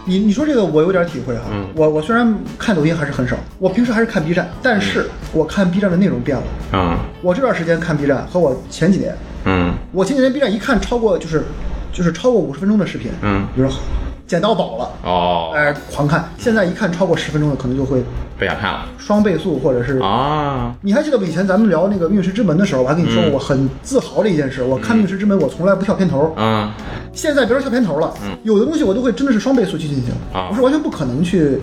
[0.05, 6.43] 你你说这个我有点体会哈、嗯我我虽然看抖音还是很少，我平时还是看 B 站，但是我看 B 站的内容变了。
[6.71, 11.43] 啊，我这段时间看 B 站和我前几年，嗯我前几年 B 站一看超过就是
[11.93, 13.77] 就是超过五十分钟的视频，嗯，比如说
[14.31, 16.31] 捡到宝了，哦，哎，狂看。
[16.37, 18.01] 现在一看超过十分钟的，可能就会
[18.39, 18.85] 不想看了。
[18.97, 26.73] 双倍速或者是啊，你还记得以前咱们聊那个《命运石之门》的时候，我还跟你说我很自豪的一件事，我看《命运石之门》我从来不跳片头，啊，
[27.11, 28.13] 现在别说跳片头了，
[28.43, 30.47] 有的东西我都会真的是双倍速去进行，啊。
[30.49, 31.59] 我是完全不可能去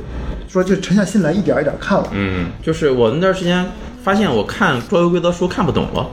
[0.46, 2.08] 说就沉下心来一点儿一点儿看了。
[2.12, 3.64] 嗯，就是我那段时间
[4.04, 6.06] 发现我看桌游规则书看不懂了，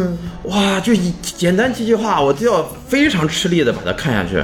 [0.48, 4.42] 哇，就一简单几句话，我就要非常吃力的把它看下去，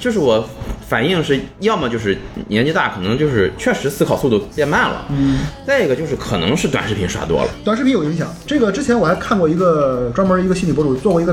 [0.00, 0.44] 就是我
[0.90, 11.32] 反应是要么就是年纪大，可能就是确实思考速度变慢了，嗯，再一个就是可能是短视频刷多了，短视频有影响，这个之前我还看过一个专门一个心理博主做过一个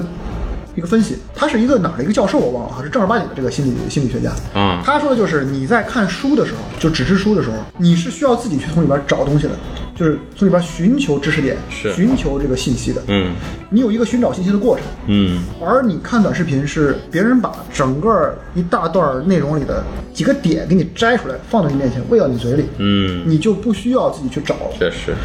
[0.75, 4.83] 一个分析，他是一个哪儿的一个教授我忘了哈，是正儿八经的这个心理心理学家啊。
[4.85, 9.53] 他说的就是你在看书的时候，就纸质书的时候，你是需要自己去从里边找东西的，
[9.97, 13.33] 就是从里边寻求知识点，是寻求这个信息的，嗯
[13.69, 14.85] 你有一个寻找信息的过程。
[15.07, 19.83] 嗯而你看短视频是别人把整个一大段内容里的
[20.13, 24.75] 几个点给你摘出来，放到你面前，喂到你嘴里，嗯，你就不需要自己去找了。
[24.77, 25.15] 确实。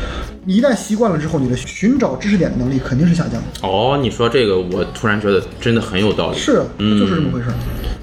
[0.45, 3.69] 你一旦习惯了之后，你的寻找知识点的能力肯定是下降的。
[3.69, 6.39] 哦，你说这个，我突然觉得真的很有道理。
[6.39, 7.55] 是，嗯就是这么回事儿。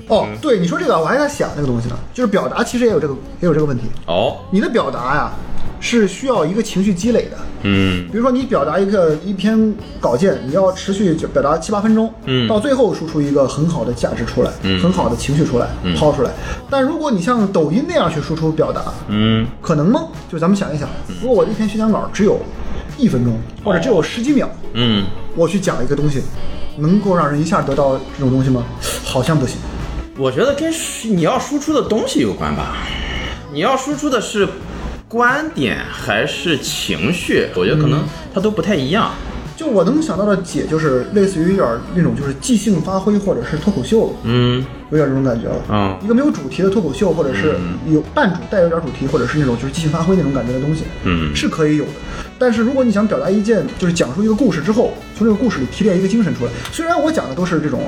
[0.08, 3.84] 哦，对，你说这个，我还在想这个东西呢，就是表达其实也有这个也有这个问题。
[4.06, 5.34] 哦，你的表达呀，
[5.80, 7.38] 是需要一个情绪积累的。
[7.64, 16.32] 嗯比如说你表达一个一篇稿件，你要持续就表达七八分钟，嗯到最后输出一个很好的价值出来，嗯很好的情绪出来，抛出来。
[16.70, 20.08] 但如果你像抖音那样去输出表达，嗯可能吗？
[20.32, 20.88] 就咱们想一想，
[21.22, 22.40] 如果我的一篇宣讲稿只有
[22.98, 26.22] 一分钟，或者只有十几秒，嗯，我去讲一个东西，
[26.78, 28.64] 能够让人一下得到这种东西吗？
[29.04, 29.58] 好像不行。
[30.18, 30.72] 我觉得跟
[31.04, 32.76] 你要输出的东西有关吧。
[33.52, 34.48] 你要输出的是
[35.10, 37.48] 观点还是情绪？
[37.56, 39.12] 我觉得可能它都不太一样。
[39.58, 44.14] 就我能想到的解，就是类似于有点那种就是即兴发挥，或者是脱口秀了。
[44.24, 45.56] 嗯有点这种感觉了。
[45.70, 47.56] 嗯一个没有主题的脱口秀，或者是
[47.88, 51.92] 有半主带有点主题，或者是那种就是即兴发挥那种感觉的东西，嗯是可以有的。
[52.38, 57.82] 但是如果你想表达一件，就是讲述一个故事之后，从这个故事里提炼一个精神出来，虽然我讲的都是这种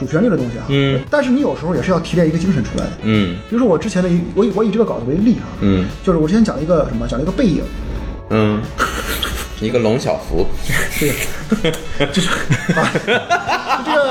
[0.00, 2.92] 主旋律的东西啊，嗯，但是你有时候也是要提炼一个精神出来的。
[3.02, 3.36] 嗯。
[3.48, 5.84] 比如说我之前的一，我以我以这个稿子为例啊，嗯。
[6.02, 7.62] 就是我之前讲了一个什么，讲了一个背影，
[8.30, 8.60] 嗯，
[9.60, 10.46] 一个龙小福。
[10.98, 11.12] 对，
[12.12, 12.28] 就是
[12.74, 13.12] 啊，这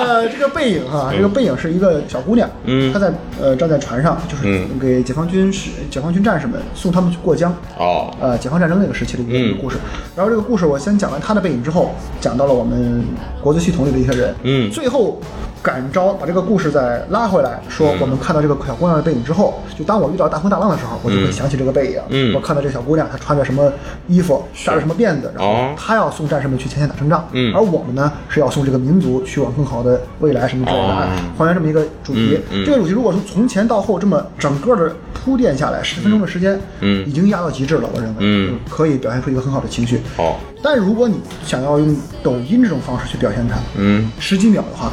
[0.06, 2.92] 个这个背影哈、这个背影是一个小姑娘，嗯。
[2.94, 4.80] 她在呃站在船上，就是嗯。
[4.80, 9.40] 给解放军士解放军战士们送他们去过江，哦，呃，解放战争那个时期的一个嗯。
[9.50, 9.78] 一个故事。
[10.16, 13.04] 然后这个故事我先讲完她的背影之后，讲到了我们
[13.42, 14.72] 国资系统里的一些人，嗯。
[14.72, 15.20] 最后
[15.62, 22.34] 感召把这个故事再拉回来，说我们看到这个小姑娘的背影之后，就当我遇到大风大浪的时候，我就会嗯想起这个背影，嗯。
[22.34, 23.72] 我看到这个小姑娘她穿着什么
[24.08, 27.54] 衣服，扎着什么辫子，然后哦她要送战士们去前线打胜仗，嗯。
[27.54, 29.89] 而我们呢是要送这个民族去往更好的
[30.20, 32.40] 未来什么之类的，哦还原这么一个主题。
[32.52, 40.02] 嗯嗯这个主题如果说从前到后这么整个的铺垫下来，十分钟的时间，嗯已经压到极致了，我认为，嗯可以表现出一个很好的情绪。
[40.18, 44.92] 好，但如果你想要用抖音这种方式去表现它，嗯十几秒的话，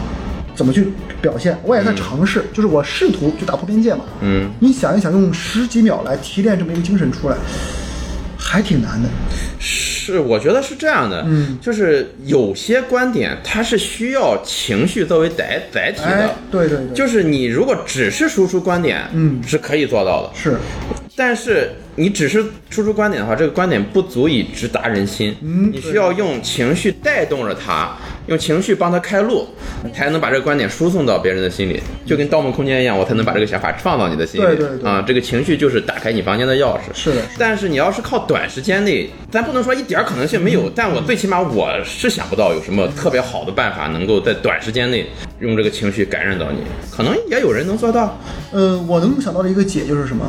[0.54, 1.56] 怎么去表现？
[1.64, 4.04] 我也在尝试，就是我试图去打破边界嘛。
[4.20, 7.36] 嗯，你想一想，用十几秒来提炼这么一个精神出来，
[8.38, 9.08] 还挺难的。
[9.58, 11.58] 是，我觉得是这样的，嗯。
[11.60, 19.42] 就是有些观点它是需要情绪作为载载体的，哎，对对对，就是你如果只是输出观点，嗯。
[19.46, 20.56] 是可以做到的，是，
[21.14, 29.46] 但是你只是输出观点的话，这个观点不足以直达人心，嗯你需要用情绪带动着它，用情绪帮他开路，
[29.94, 34.46] 才能把这个观点输送到别人的心里，就跟《盗梦空间》一样，我才能把这个想法放到你的心里。
[34.46, 36.80] 对对对啊，这个情绪就是打开你房间的钥匙。
[36.92, 45.06] 是的，但是你要是靠短时间内，咱不能说一点儿可能性没有，但我最起码我是想不到有什么特别好的办法能够在短时间内
[45.40, 46.58] 用这个情绪感染到你。
[46.90, 48.18] 可能也有人能做到，
[48.52, 50.24] 呃，我能想到的一个解就是什么？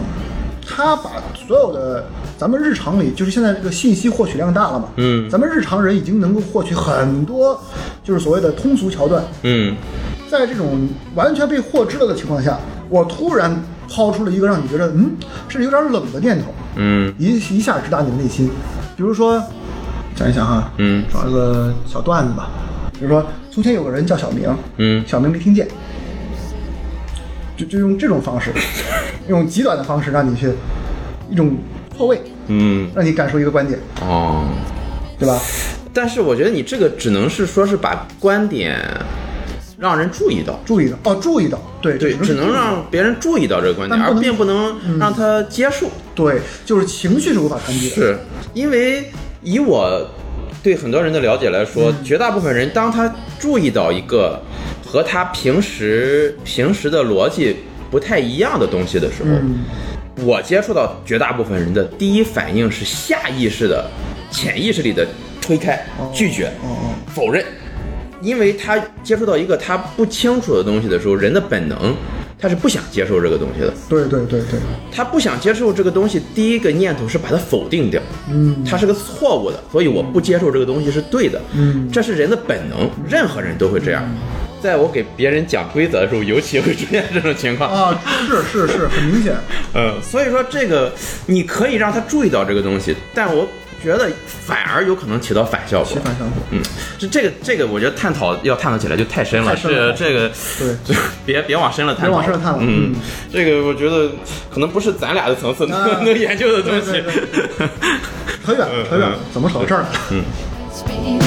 [0.70, 2.06] 他把所有的
[2.38, 5.30] 咱们日常里，就是现在这个信息获取量大了嘛，嗯。
[5.30, 7.60] 咱们日常人已经能够获取很多，
[8.04, 9.76] 就是所谓的通俗桥段，嗯。
[10.30, 13.56] 在这种完全被获知了的情况下，我突然
[13.90, 15.12] 抛出了一个让你觉得嗯，
[15.48, 17.14] 甚至有点冷的念头，嗯。
[17.18, 18.50] 一一下直达你的内心。
[18.98, 19.42] 比如说，
[20.16, 21.06] 想一想哈，嗯。
[21.12, 22.50] 找一个小段子吧，
[23.00, 25.04] 比如说从前有个人叫小明，嗯。
[25.08, 25.66] 小明没听见，
[27.56, 28.52] 就就用这种方式，
[29.28, 30.50] 用极短的方式让你去
[31.30, 31.58] 一种
[31.96, 34.48] 错位，嗯，让你感受一个观点，哦。
[35.20, 35.40] 对吧？
[35.92, 38.80] 但是我觉得你这个只能是说是把观点
[39.80, 45.88] 让人注意到，注意到哦，注意到，对对，只能让别人注意到这个观点，而并不能让他接受。
[46.14, 48.20] 对，就是情绪是无法传递的，是。
[48.54, 49.10] 因为
[49.42, 50.08] 以我
[50.62, 54.40] 对很多人的了解来说，绝大部分人当他注意到一个
[54.86, 57.58] 和他平时平时的逻辑
[57.90, 59.60] 不太一样的东西的时候，嗯。
[60.26, 63.88] 我接触到绝大部分人的第一反应是下意识的、
[64.32, 65.06] 潜意识里的
[65.40, 67.46] 推开、拒绝、哦哦，否认，
[68.20, 71.96] 因为他接触到一个他不清楚的东西的时候，人的本能
[72.40, 73.72] 他是不想接受这个东西的。
[73.88, 74.60] 对对对对，
[74.92, 78.66] 他不想接受这个东西，第一个念头是把它否定掉，嗯。
[78.66, 81.88] 它是个错误的，所以我不接受这个东西是对的，嗯。
[81.92, 84.04] 这是人的本能，任何人都会这样。
[84.62, 87.72] 在我给别人讲规则的时候，尤其会出现这种情况。
[87.72, 89.36] 啊，是是是，很明显，
[89.74, 90.92] 嗯，所以说这个
[91.26, 93.48] 你可以让他注意到这个东西，但我
[93.84, 96.00] 觉得反而有可能起到反效果起。
[96.04, 96.32] 反效果。
[96.52, 96.60] 嗯，
[96.98, 102.96] 这这个这个，我觉得探讨要探讨起来就太深了，太深了这这个对就 别别往深了探讨，别往深了探了嗯嗯，
[103.32, 104.10] 这个我觉得
[104.52, 106.92] 可能不是咱俩的层次能、啊 能研究的东西。
[106.92, 107.68] 对对
[108.46, 110.24] 扯远了，扯远了，怎么扯到这儿来了
[110.74, 111.20] ？Speeding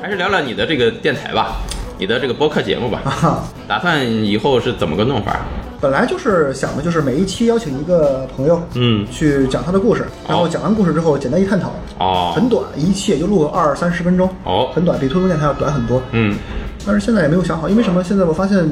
[0.00, 1.56] 还是聊聊你的这个电台吧，
[1.98, 5.40] 你的这个播客节目吧， 啊，打算以后是怎么个弄法？
[5.80, 9.04] 本来就是想的，就是每一期邀请一个朋友，嗯。
[9.10, 12.32] 去讲他的故事，然后讲完故事之后简单一探讨，哦。
[12.36, 14.70] 很短，一期也就录个二三十分钟，哦。
[14.72, 16.00] 很短，比推送电台要短很多。
[16.12, 16.36] 嗯，
[16.86, 18.02] 但是现在也没有想好，因为什么？
[18.04, 18.64] 现在我发现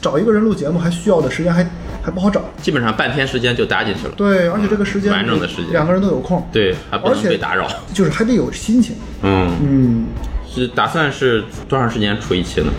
[0.00, 1.64] 找一个人录节目还需要的时间还
[2.08, 2.42] 还不好找。
[2.62, 4.14] 基本上半天时间就搭进去了。
[4.16, 7.68] 对，而且这个时间完整的时间两个人都有空，对，还不能被打扰。
[7.92, 8.96] 就是还得有心情。
[9.22, 10.06] 嗯，嗯，
[10.50, 12.72] 是打算是多长时间出一期呢？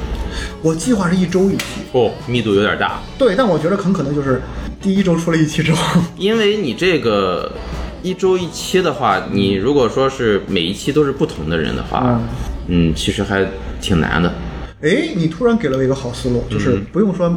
[0.63, 4.41] 我计划是一周一期，哦，密度有点大，对，但我觉得很可能就是
[4.81, 7.51] 第一周出了一期之后， 因为你这个
[8.01, 12.19] 一周一期的话，你如果说是每一期都是不同的人的话，
[12.67, 13.45] 嗯，其实还
[13.79, 14.33] 挺难的。
[14.81, 17.29] 哎，你突然给了我一个好思路，就是不用说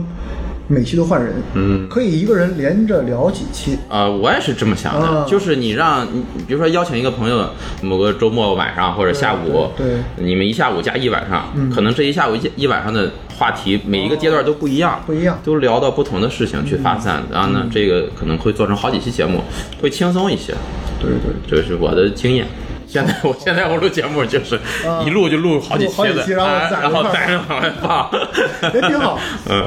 [0.73, 1.87] 每期都换人，嗯。
[1.89, 5.27] 可以一个人连着聊几期，啊、我也是这么想的，啊。
[5.29, 7.47] 就是你让你，比如说邀请一个朋友，
[7.83, 15.39] 某个周末晚上或者下午，对对你们一下午加一晚上，可能这一下午一一晚上的话题，每一个阶段都不一样，不一样。
[15.45, 19.43] 都聊到不同的事情去发散，然后呢，这个可能会做成好几期节目，
[19.81, 20.55] 会轻松一些，
[21.01, 22.47] 对对这是我的经验。
[22.87, 24.61] 现在我现在我录节目就是
[25.07, 28.11] 一录就录好几期的，啊然后攒着往外放，
[28.75, 29.19] 也挺好。
[29.49, 29.65] 嗯，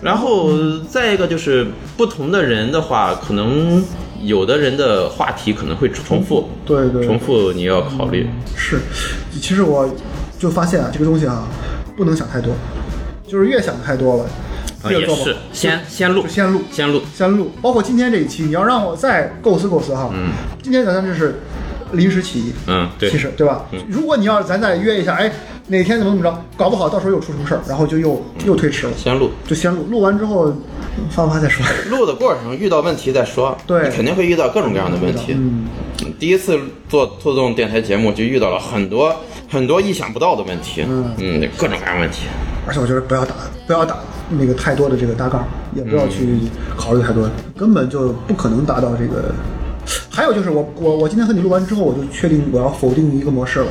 [0.00, 0.50] 然后
[0.88, 3.84] 再一个就是不同的人的话，可能
[4.22, 7.04] 有的人的话题可能会重复，对对。
[7.04, 8.28] 重复你要考虑。
[8.56, 8.78] 是，
[9.40, 9.88] 其实我
[10.38, 11.48] 就发现啊，这个东西啊，
[11.96, 12.54] 不能想太多，
[13.26, 14.24] 就是越想太多了，
[14.84, 15.28] 啊，也越做不好。
[15.28, 17.50] 是，先先录，先录，先录，先录。
[17.60, 20.30] 包括今天这一期，你要让我再构思构思哈，嗯，
[20.62, 21.40] 今天咱们这是
[21.92, 23.64] 临时起意，嗯，对，其实对吧？
[23.88, 25.30] 如果你要咱再约一下，哎，
[25.68, 29.30] 哪天怎么怎么着，搞不好到时候又出什么事儿，然后就又又推迟了，先录。
[29.46, 30.52] 就先录，录完之后
[31.10, 31.64] 发不发再说。
[31.90, 35.34] 录的过程遇到问题再说，对肯定会遇到各种各样的问题。
[35.36, 35.66] 嗯，
[36.04, 39.14] 嗯第一次做做这种电台节目就遇到了很多
[39.48, 42.26] 很多意想不到的问题，嗯嗯，各种各样问题。
[42.66, 43.34] 而且我觉得不要打，
[43.66, 43.96] 不要打
[44.28, 46.38] 那个太多的这个大杠，也不要去
[46.76, 49.32] 考虑太多，根本就不可能达到这个。
[50.10, 53.66] 还有就是我我我今天和你录完之后，我就确定我要否定一个模式了。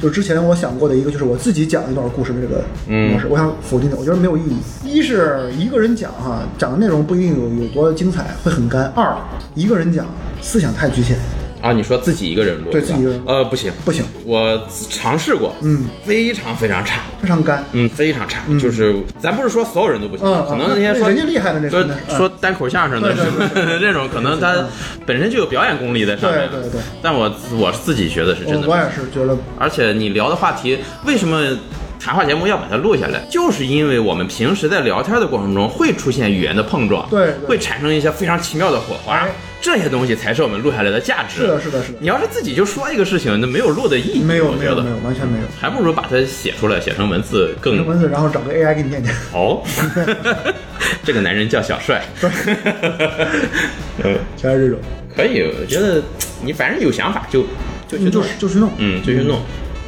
[0.00, 4.56] 就之前我想过的一个，就是我自己讲一段故事的这个模式，我想否定的，我觉得没有意义。
[4.82, 9.14] 一是一个人讲哈，讲的内容不一定有有多精彩，会很干；二
[9.54, 10.06] 一个人讲
[10.40, 11.16] 思想太局限，
[11.60, 17.64] 啊，你说自己一个人录，对自己一个人录呃，不行，不行，我尝试过，嗯，非常非常差，非常干。
[17.72, 24.54] 嗯，非常差，就是咱不是说所有人都不行，嗯可能那些说人家厉害的那说真的是嗯说单口相声的对对对 这种，可能他
[25.04, 31.44] 本身就有表演功力在上面，对对对但我我自己觉得是真的我我也是觉得，而且你聊的话题，为什么
[32.00, 33.20] 谈话节目要把它录下来？
[33.30, 41.42] 就是因为我们平时在聊天的过程中会出现语言的碰撞，对对会产生一些非常奇妙的火花哎，这些东西才是我们录下来的价值。
[41.42, 44.22] 是的，是的，是的，你要是自己就说一个事情，那没有录的意义。
[44.22, 45.44] 没有没有没有，完全没有。
[45.60, 49.14] 还不如把它写出来，写成文字更用 文字，然后找个 AI 给你念念。
[49.34, 49.62] 哦。
[51.04, 52.02] 这个男人叫小帅，
[54.02, 54.78] 嗯，全是这种，
[55.14, 56.02] 可以，我觉得
[56.42, 57.44] 你反正有想法就
[57.86, 59.40] 就去弄是就去弄，嗯，就去弄，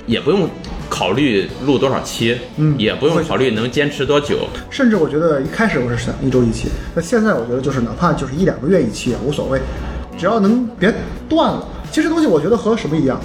[0.07, 0.49] 也不用
[0.93, 4.47] 考虑录多少期，嗯也不用考虑能坚持多久。
[4.69, 9.59] 甚至我觉得一开始我是想一周一期，那现在我觉得就是哪怕就是一两个月一期也，无所谓，
[10.19, 10.95] 只要能别
[11.31, 11.67] 断了。
[11.91, 13.19] 其实东西我觉得和什么一样，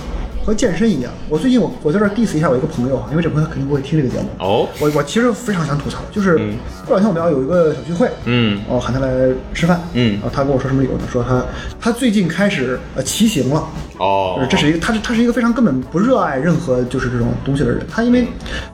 [0.47, 1.12] 和健身一样。
[1.27, 4.29] 我最近我我在这儿 diss 一下我一个朋友啊，因为这朋友肯定不会听这个节目。
[4.39, 6.38] 哦，我我其实非常想吐槽，就是
[6.86, 9.10] 过两天我们要有一个小聚会，嗯我喊他来
[9.53, 11.03] 吃饭，嗯然后他跟我说什么理由呢？
[11.12, 11.43] 说他
[11.81, 13.67] 他最近开始呃骑行了。
[13.97, 17.86] 哦这是一个，他是他是一个非常根本不热爱任何就是这种东西的人。
[17.91, 18.25] 他因为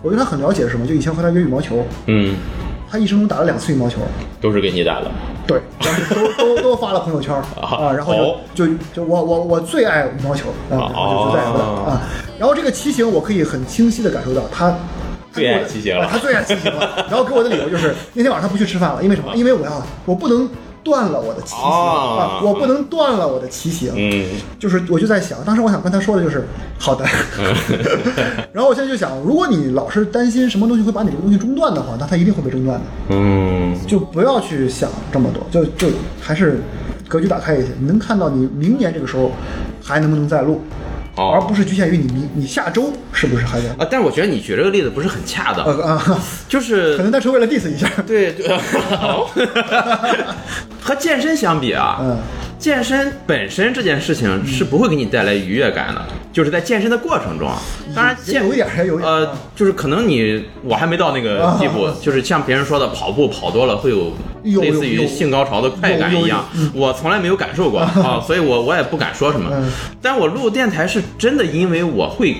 [0.03, 0.85] 我对他很了解，是什么？
[0.85, 2.35] 就以前和他约羽毛球，嗯，
[2.93, 3.97] 他一生中打了两次羽毛球，
[4.39, 5.09] 都是给你打的。
[5.47, 12.01] 对，然后都都都发了朋友圈 啊，然后哦就就就我我我最爱羽毛球啊，然后就就再也不打哦啊。
[12.37, 14.69] 然后这个骑行，我可以很清晰的感受到他。
[14.69, 17.07] 他最爱骑行了啊他最爱骑行了。
[17.09, 19.35] 然后给我的理由就是那天晚上他不去吃饭了，因为什么？
[19.35, 20.47] 因为我要我不能
[20.83, 21.63] 断了我的骑行。
[21.63, 22.39] 哦。
[22.41, 23.91] 啊，我不能断了我的骑行。
[23.95, 24.25] 嗯，
[24.59, 26.45] 就是我就在想，当时我想跟他说的就是
[26.77, 27.05] 好的，
[28.53, 35.87] 然后我现在就想，如果你老是担心什么东西会把你这个东西中断的话，那它一定会被中断的，嗯，就不要去想这么多，就就
[36.19, 36.61] 还是
[37.07, 39.31] 格局打开一些，你能看到你明年这个时候
[39.81, 40.61] 还能不能再录，
[41.15, 41.31] 哦。
[41.33, 46.97] 而不是局限于你你你下周是不是还在啊，但是我觉得你举这个例子不是很恰当，呃啊，就是。
[46.97, 48.47] 可能他是为了 diss 一下，对对，
[49.01, 49.29] 哦
[50.81, 52.17] 和健身相比啊，嗯
[52.63, 57.61] 健身本身这件事情是不会给你带来愉悦感的，就是在健身的过程中啊。
[57.93, 69.69] 当然，健有一点儿有点儿呃，就是可能你我还没到那个地步啊，就是像别人说的，跑步跑多了会有有类似于性高潮的快感一样，我从来没有感受过啊， 所以我我也不敢说什么嗯。
[70.01, 72.37] 但我录电台是真的，因为我会。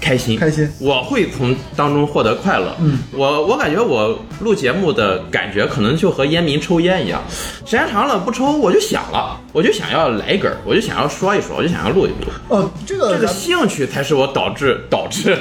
[0.00, 2.74] 开心，开心我会从当中获得快乐。
[2.80, 7.22] 嗯，我我感觉我录节目的感觉可能就和烟民抽烟一样，
[7.64, 12.30] 时间长了不抽我就想了，我就想要来一根儿，我就想要说一说，我就想要录一录。
[12.48, 15.36] 哦，这个这个兴趣才是我导致 导致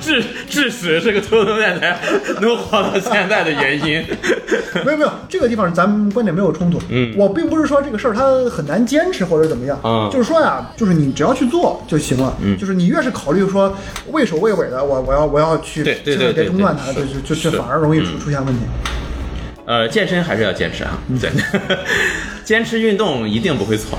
[0.00, 1.98] 致致使这个偷偷电台
[2.40, 4.04] 能活到现在的原因。
[4.84, 6.80] 没有没有，这个地方咱们观点没有冲突。
[6.88, 12.36] 嗯我并不是说这个事儿它很难坚持或者怎么样，嗯就是说呀，就是你只要去做就行了。
[12.42, 13.73] 嗯就是你越是考虑说
[14.10, 18.60] 畏首畏尾的，我我要我要去，对对对别中断它，对就就就这反而容易出出现问题。
[19.66, 21.30] 呃，健身还是要坚持啊，对，
[22.44, 23.98] 坚持运动一定不会错。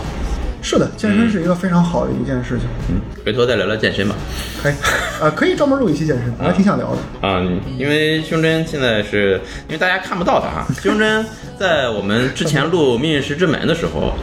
[0.61, 4.15] 是的，健身是一个非常好的一件事情，嗯，回头再聊聊健身吧。
[4.63, 4.73] 可以，
[5.21, 7.27] 呃，可以专门录一期健身，我还挺想聊的。
[7.27, 7.39] 啊、
[7.77, 11.23] 因为胸针现在是因为大家看不到的啊，胸针
[11.59, 14.13] 在我们之前录《命运石之门》的时候，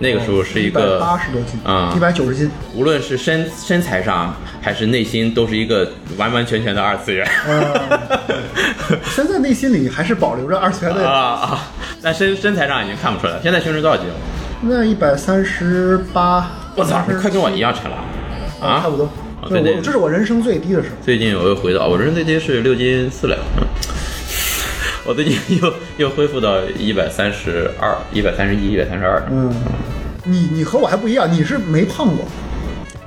[0.00, 7.26] 那个时候是一个八十多斤，啊一百九十斤，无论是身身材上还是内心，都是一个完完全全的二次元。
[7.46, 7.98] 呃，
[9.14, 11.60] 现在内心里还是保留着二次元啊的，啊啊！
[12.00, 13.40] 但身身材上已经看不出来。
[13.42, 14.14] 现在胸是多少斤了？
[14.60, 17.96] 那一百三十八，我操，你快跟我一样沉了
[18.60, 19.04] 啊，差不多。
[19.04, 20.96] 啊对对这是我人生最低的时候。
[21.00, 23.66] 最近我又回到我人生最低是六斤四两，嗯
[25.08, 29.22] 我最近 又又恢复到一百三十二、一百三十一、一百三十二。
[29.30, 29.50] 嗯，
[30.24, 32.26] 你你和我还不一样，你是没胖过，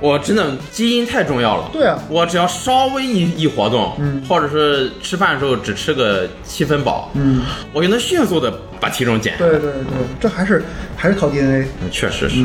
[0.00, 1.70] 我真的基因太重要了。
[1.72, 9.50] 对啊我只要稍微一一活动，嗯，或者是吃饭的时候只吃个七分饱，嗯，我就能迅速的把体重减下来。
[9.52, 10.64] 对对对，这还是
[10.96, 11.68] 还是靠 DNA。
[11.82, 12.44] 嗯确实是，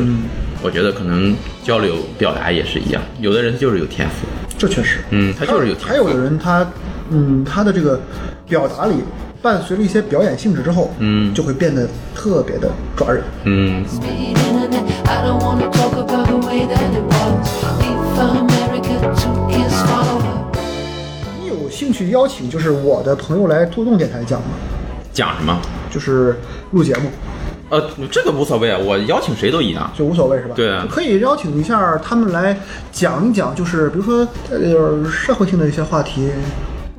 [0.62, 6.64] 我觉得可能交流表达也是一样，有的人他就是有天赋，这确实，嗯他就是有天赋还有的人他，
[7.10, 8.00] 嗯，他的这个
[8.46, 8.94] 表达里
[9.40, 13.22] 伴随着一些表演性质之后，嗯就会变得特别的抓人。
[13.44, 14.82] 嗯，Speed internet.
[15.06, 17.48] I don't wanna talk about the way that it was.
[17.80, 20.38] Leave America to kiss follower.
[21.40, 24.48] 你有兴趣邀请就是我的朋友来互动电台讲吗？
[25.12, 25.56] 讲什么？
[25.90, 26.36] 就是
[26.72, 27.08] 录节目
[27.70, 29.90] 呃，这个无所谓啊，我邀请谁都一样。
[29.96, 30.54] 就无所谓是吧？
[30.56, 32.58] 对啊可以邀请一下他们来
[32.90, 36.28] 讲一讲，就是比如说呃社会性的一些话题，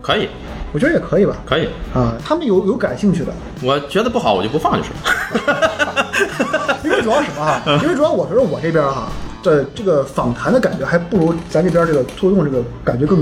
[0.01, 0.29] 可以，
[0.71, 1.35] 我觉得也可以吧。
[1.45, 6.05] 可以，啊，他们有有感兴趣的，我觉得不好我就不放就是了。
[6.83, 7.61] 因为主要什么哈？
[7.83, 9.09] 因为主要我觉得我这边哈，
[9.43, 13.21] 的这个访谈的感觉，还不如咱这边这个互动这个感觉更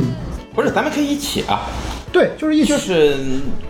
[0.53, 1.61] 不是，咱们可以一起啊，
[2.11, 2.69] 对，就是一起。
[2.69, 3.15] 就是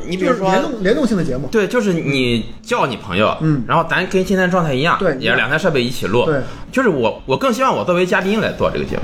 [0.06, 1.48] 你比如说联动联动性的节目。
[1.52, 3.64] 对，就是你叫你朋友，嗯。
[3.68, 6.40] 然后咱跟今天状态一样，对也是两台设备一起录，对，
[6.72, 9.04] 就是我我更希望我作为嘉宾来做这个节目。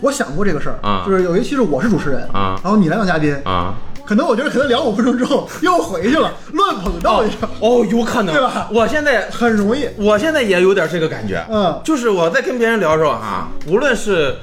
[0.00, 1.02] 我想过这个事儿啊。
[1.06, 2.58] 就是有一期是我是主持人啊。
[2.62, 3.74] 然后你来当嘉宾，啊。
[4.10, 8.68] 可能我觉得可能聊五分钟之后又回去了，乱捧到一下，哦，有可能，对吧？
[8.72, 9.88] 我现在很容易。
[9.96, 14.34] 我现在也有点这个感觉，嗯就是我在跟别人聊的时候哈、无论是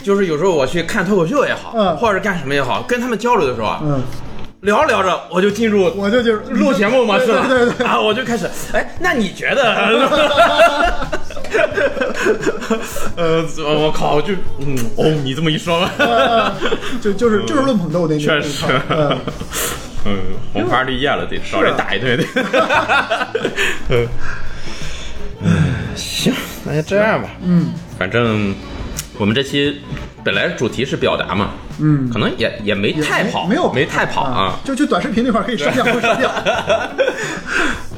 [0.00, 1.96] 就是有时候我去看脱口秀也好，嗯。
[1.96, 4.00] 或者干什么也好，跟他们交流的时候啊，嗯，
[4.60, 7.86] 聊着聊着我就进入我就就是录节目模式了，对对对对。
[7.88, 9.74] 啊，我就开始，哎，那你觉得？
[13.16, 13.44] 呃，
[13.78, 15.88] 我靠，就嗯，哦，你这么一说
[17.00, 19.18] 就就是就是论捧逗那确实， 嗯，
[20.06, 20.18] 嗯，
[20.52, 22.24] 红花绿叶了，得找人打一顿得。
[25.42, 25.48] 嗯，
[25.96, 26.32] 行，
[26.64, 27.28] 那就这样吧。
[27.42, 28.54] 嗯，反正
[29.18, 29.80] 我们这期
[30.22, 34.58] 本来主题是表达嘛，嗯可能也也没太跑，没有没太跑啊。
[34.64, 36.30] 就就短视频那块可以删掉，不删掉。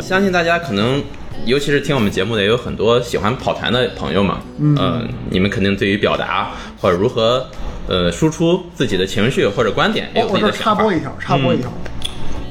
[0.00, 1.03] 相信大家可能，
[1.45, 4.41] 尤其是听我们节目的，也有很多喜欢跑团的朋友嘛。
[4.59, 7.47] 嗯、呃，你们肯定对于表达或者如何
[7.89, 10.83] 呃输出自己的情绪或者观点，也有我我这儿自己的想法。
[10.83, 11.72] 插播一条，插播一条。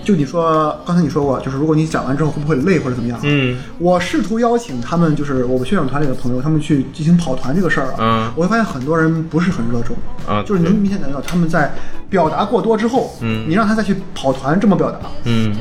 [0.03, 3.19] 就你说，刚才你说过，就是如果你讲完之后会不会累或者怎么样？
[3.21, 9.95] 嗯，我试图邀请他们，就是我们宣讲团里的朋友，他们去进行跑团这个事儿啊，嗯我会发现很多人不是很热衷
[10.27, 11.71] 啊就是能明显感觉到他们在
[12.09, 15.55] 表达过多之后，嗯你让他再去跑团这么表达，嗯，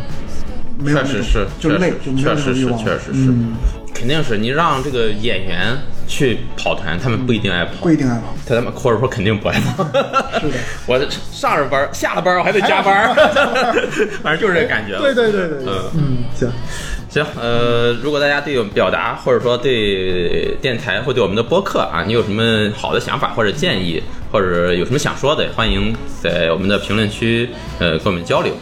[0.84, 3.54] 确实是，就是累，就没有确实是，那种欲望确实是，嗯。
[3.92, 5.76] 肯定是你让这个演员
[6.08, 7.72] 去跑团，他们不一定爱跑。
[7.82, 8.34] 不，一定爱跑。
[8.46, 9.84] 他他们或者说肯定不爱跑。
[10.40, 10.54] 是的，
[10.86, 13.14] 我这上着班，下了班我还得加班，
[14.22, 14.96] 反正就是这感觉。
[14.98, 15.92] 对对对对对，嗯。
[15.98, 16.50] 嗯，行，
[17.10, 24.02] 行，呃，如果大家对我们表达，或者说对电台或对我们的播客啊，你有什么好的想法或者建议，
[24.32, 28.54] 或者有什么想说的，欢迎在我们的评论区呃跟我们交流。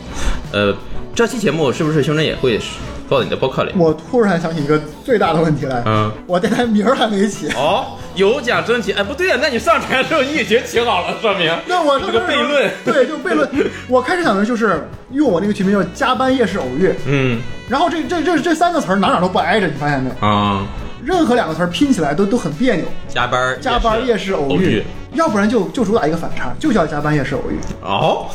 [0.50, 0.74] 呃，
[1.18, 2.60] 这期节目是不是胸针也会
[3.08, 3.72] 放到你的播客里？
[3.76, 7.48] 我突然想起一个最大的问题来，嗯，我电台名儿还没起。
[7.56, 12.70] 哦，有奖征集，哎，不对啊，那你上台的时候你已经起好了，说明 那我这个悖论。
[12.84, 13.50] 对，就悖论。
[13.90, 20.10] 我开始想的就是用我那个群名叫“加班夜市偶遇嗯”，然后这这这这三个词儿哪哪都不挨着，你发现没？
[20.20, 20.64] 啊，
[21.08, 22.84] 任何两个词儿拼起来都都很别扭。
[23.08, 24.84] 加班加班夜市偶遇，
[25.14, 28.26] 要不然就就主打一个反差，就叫加班夜市偶遇，哦，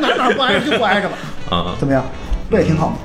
[0.00, 1.16] 哪哪不挨着就不挨着吧，
[1.50, 2.02] 啊，怎么样？
[2.48, 2.96] 不也挺好吗？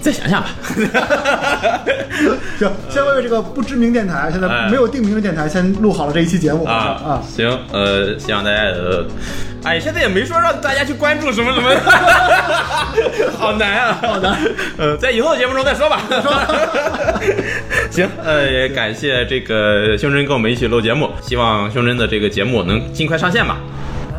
[0.00, 0.48] 再想想吧。
[2.56, 7.22] 行，先为这个不知名电台，现在哎没有定名的电台，先录好了这一期节目啊啊。
[7.28, 9.04] 行，呃，希望大家呃，
[9.64, 11.68] 哎，现在也没说让大家去关注什么什么，
[13.36, 14.38] 好难啊，好难。
[14.78, 16.00] 呃，在以后的节目中再说吧。
[17.98, 23.56] 行，呃，也感谢这个胸针跟我们一起录节目，希望胸针的这个节目能尽快上线吧。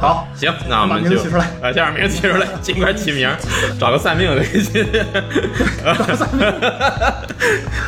[0.02, 3.30] 好，行，那我们就把名字起出来 把名字起出来， 尽快起名，
[3.80, 4.44] 找个算命的。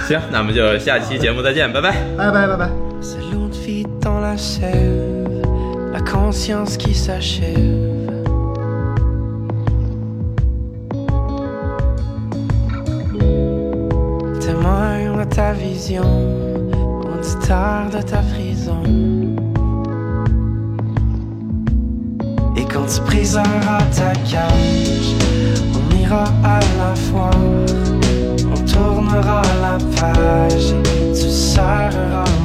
[0.08, 1.92] 行，那我们就下期节目再见，拜拜。
[2.18, 2.70] 拜拜拜拜。
[3.02, 5.42] C'est l'eau de vie dans la sève,
[5.92, 7.91] la conscience qui s'achève.
[15.54, 16.04] vision,
[17.04, 18.84] on se ta prison.
[22.56, 25.16] Et quand tu briseras ta cage,
[25.76, 27.32] on ira à la foire,
[28.54, 30.74] on tournera la page,
[31.14, 32.41] tu serreras